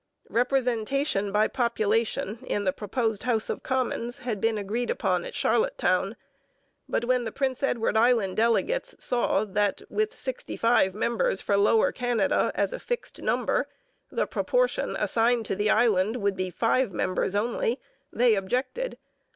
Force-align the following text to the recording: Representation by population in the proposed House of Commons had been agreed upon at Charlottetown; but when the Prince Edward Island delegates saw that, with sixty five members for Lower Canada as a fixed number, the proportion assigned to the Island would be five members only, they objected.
Representation 0.31 1.31
by 1.31 1.47
population 1.47 2.39
in 2.47 2.63
the 2.63 2.73
proposed 2.73 3.21
House 3.21 3.51
of 3.51 3.61
Commons 3.61 4.17
had 4.17 4.41
been 4.41 4.57
agreed 4.57 4.89
upon 4.89 5.23
at 5.23 5.35
Charlottetown; 5.35 6.15
but 6.89 7.05
when 7.05 7.23
the 7.23 7.31
Prince 7.31 7.61
Edward 7.61 7.95
Island 7.95 8.35
delegates 8.35 8.95
saw 8.97 9.45
that, 9.45 9.83
with 9.91 10.17
sixty 10.17 10.57
five 10.57 10.95
members 10.95 11.39
for 11.39 11.55
Lower 11.55 11.91
Canada 11.91 12.51
as 12.55 12.73
a 12.73 12.79
fixed 12.79 13.21
number, 13.21 13.67
the 14.11 14.25
proportion 14.25 14.95
assigned 14.95 15.45
to 15.45 15.55
the 15.55 15.69
Island 15.69 16.15
would 16.17 16.35
be 16.35 16.49
five 16.49 16.91
members 16.91 17.35
only, 17.35 17.79
they 18.11 18.33
objected. 18.33 18.97